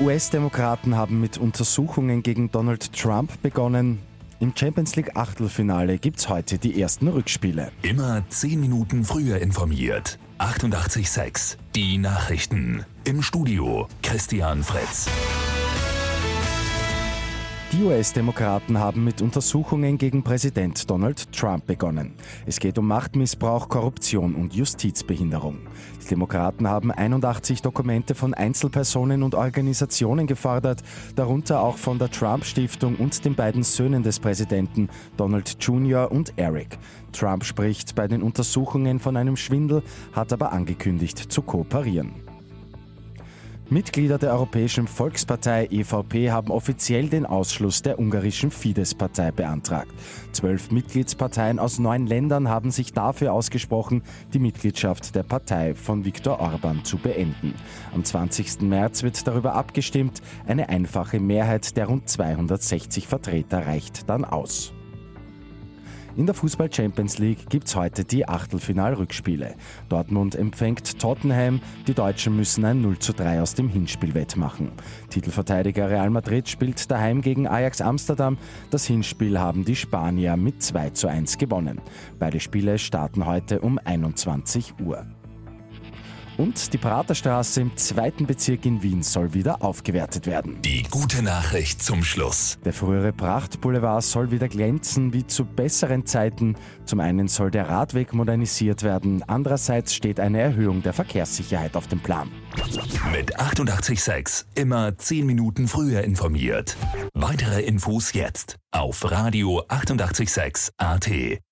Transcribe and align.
US-Demokraten 0.00 0.96
haben 0.96 1.20
mit 1.20 1.38
Untersuchungen 1.38 2.22
gegen 2.22 2.50
Donald 2.50 2.92
Trump 2.92 3.40
begonnen. 3.42 4.00
Im 4.40 4.52
Champions 4.56 4.96
League 4.96 5.16
Achtelfinale 5.16 5.98
gibt 5.98 6.18
es 6.18 6.28
heute 6.28 6.58
die 6.58 6.80
ersten 6.80 7.06
Rückspiele. 7.06 7.70
Immer 7.82 8.24
10 8.28 8.60
Minuten 8.60 9.04
früher 9.04 9.38
informiert. 9.38 10.18
88.6 10.38 11.56
Die 11.76 11.98
Nachrichten. 11.98 12.84
Im 13.04 13.22
Studio 13.22 13.86
Christian 14.02 14.64
Fritz. 14.64 15.06
Die 17.76 17.82
US-Demokraten 17.82 18.78
haben 18.78 19.02
mit 19.02 19.20
Untersuchungen 19.20 19.98
gegen 19.98 20.22
Präsident 20.22 20.88
Donald 20.88 21.32
Trump 21.32 21.66
begonnen. 21.66 22.14
Es 22.46 22.60
geht 22.60 22.78
um 22.78 22.86
Machtmissbrauch, 22.86 23.68
Korruption 23.68 24.36
und 24.36 24.54
Justizbehinderung. 24.54 25.58
Die 26.00 26.06
Demokraten 26.06 26.68
haben 26.68 26.92
81 26.92 27.62
Dokumente 27.62 28.14
von 28.14 28.32
Einzelpersonen 28.32 29.24
und 29.24 29.34
Organisationen 29.34 30.28
gefordert, 30.28 30.84
darunter 31.16 31.62
auch 31.62 31.76
von 31.76 31.98
der 31.98 32.12
Trump-Stiftung 32.12 32.94
und 32.94 33.24
den 33.24 33.34
beiden 33.34 33.64
Söhnen 33.64 34.04
des 34.04 34.20
Präsidenten, 34.20 34.88
Donald 35.16 35.56
Jr. 35.58 36.12
und 36.12 36.32
Eric. 36.36 36.78
Trump 37.10 37.44
spricht 37.44 37.96
bei 37.96 38.06
den 38.06 38.22
Untersuchungen 38.22 39.00
von 39.00 39.16
einem 39.16 39.36
Schwindel, 39.36 39.82
hat 40.12 40.32
aber 40.32 40.52
angekündigt 40.52 41.18
zu 41.18 41.42
kooperieren. 41.42 42.12
Mitglieder 43.74 44.18
der 44.18 44.30
Europäischen 44.30 44.86
Volkspartei 44.86 45.66
EVP 45.68 46.30
haben 46.30 46.52
offiziell 46.52 47.08
den 47.08 47.26
Ausschluss 47.26 47.82
der 47.82 47.98
ungarischen 47.98 48.52
Fidesz-Partei 48.52 49.32
beantragt. 49.32 49.90
Zwölf 50.30 50.70
Mitgliedsparteien 50.70 51.58
aus 51.58 51.80
neun 51.80 52.06
Ländern 52.06 52.48
haben 52.48 52.70
sich 52.70 52.92
dafür 52.92 53.32
ausgesprochen, 53.32 54.04
die 54.32 54.38
Mitgliedschaft 54.38 55.16
der 55.16 55.24
Partei 55.24 55.74
von 55.74 56.04
Viktor 56.04 56.38
Orban 56.38 56.84
zu 56.84 56.98
beenden. 56.98 57.52
Am 57.92 58.04
20. 58.04 58.60
März 58.60 59.02
wird 59.02 59.26
darüber 59.26 59.54
abgestimmt. 59.54 60.22
Eine 60.46 60.68
einfache 60.68 61.18
Mehrheit 61.18 61.76
der 61.76 61.86
rund 61.86 62.08
260 62.08 63.08
Vertreter 63.08 63.66
reicht 63.66 64.08
dann 64.08 64.24
aus. 64.24 64.72
In 66.16 66.26
der 66.26 66.34
Fußball 66.34 66.72
Champions 66.72 67.18
League 67.18 67.50
gibt 67.50 67.66
es 67.66 67.74
heute 67.74 68.04
die 68.04 68.28
Achtelfinalrückspiele. 68.28 69.56
Dortmund 69.88 70.36
empfängt 70.36 71.00
Tottenham, 71.00 71.60
die 71.88 71.94
Deutschen 71.94 72.36
müssen 72.36 72.64
ein 72.64 72.82
0 72.82 73.00
zu 73.00 73.12
3 73.12 73.42
aus 73.42 73.54
dem 73.54 73.68
Hinspiel 73.68 74.14
wettmachen. 74.14 74.70
Titelverteidiger 75.10 75.90
Real 75.90 76.10
Madrid 76.10 76.48
spielt 76.48 76.88
daheim 76.88 77.20
gegen 77.20 77.48
Ajax 77.48 77.80
Amsterdam. 77.80 78.38
Das 78.70 78.86
Hinspiel 78.86 79.40
haben 79.40 79.64
die 79.64 79.74
Spanier 79.74 80.36
mit 80.36 80.62
2 80.62 80.90
zu 80.90 81.08
1 81.08 81.36
gewonnen. 81.38 81.80
Beide 82.20 82.38
Spiele 82.38 82.78
starten 82.78 83.26
heute 83.26 83.60
um 83.60 83.80
21 83.84 84.74
Uhr. 84.84 85.04
Und 86.36 86.72
die 86.72 86.78
Praterstraße 86.78 87.60
im 87.60 87.76
zweiten 87.76 88.26
Bezirk 88.26 88.66
in 88.66 88.82
Wien 88.82 89.02
soll 89.02 89.34
wieder 89.34 89.62
aufgewertet 89.62 90.26
werden. 90.26 90.60
Die 90.62 90.82
gute 90.90 91.22
Nachricht 91.22 91.82
zum 91.82 92.02
Schluss. 92.02 92.58
Der 92.64 92.72
frühere 92.72 93.12
Prachtboulevard 93.12 94.02
soll 94.02 94.30
wieder 94.30 94.48
glänzen 94.48 95.12
wie 95.12 95.26
zu 95.26 95.44
besseren 95.44 96.06
Zeiten. 96.06 96.56
Zum 96.84 97.00
einen 97.00 97.28
soll 97.28 97.50
der 97.50 97.68
Radweg 97.68 98.12
modernisiert 98.12 98.82
werden, 98.82 99.22
andererseits 99.26 99.94
steht 99.94 100.20
eine 100.20 100.40
Erhöhung 100.40 100.82
der 100.82 100.92
Verkehrssicherheit 100.92 101.76
auf 101.76 101.86
dem 101.86 102.00
Plan. 102.00 102.28
Mit 103.12 103.38
886 103.38 104.46
immer 104.54 104.96
10 104.96 105.26
Minuten 105.26 105.68
früher 105.68 106.02
informiert. 106.02 106.76
Weitere 107.14 107.62
Infos 107.62 108.12
jetzt 108.12 108.56
auf 108.72 109.10
Radio 109.10 109.62
886 109.68 110.72
AT. 110.78 111.44